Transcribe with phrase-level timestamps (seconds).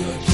[0.00, 0.29] your